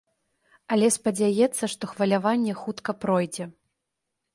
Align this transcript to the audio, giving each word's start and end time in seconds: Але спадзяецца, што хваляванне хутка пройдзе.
Але 0.75 0.87
спадзяецца, 0.95 1.63
што 1.75 1.83
хваляванне 1.95 2.53
хутка 2.67 2.91
пройдзе. 3.05 3.43